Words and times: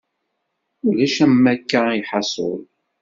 Ulac 0.87 1.15
am 1.25 1.33
wakka 1.43 1.81
lḥasul. 1.99 2.61